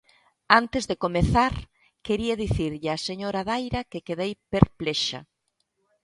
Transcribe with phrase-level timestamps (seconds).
[0.59, 1.53] Antes de comezar,
[2.05, 5.19] quería dicirlle á señora Daira que quedei perplexa.